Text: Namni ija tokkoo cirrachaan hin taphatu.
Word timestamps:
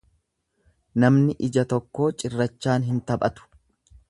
Namni 1.03 1.35
ija 1.49 1.67
tokkoo 1.75 2.09
cirrachaan 2.23 2.89
hin 2.91 3.05
taphatu. 3.13 3.51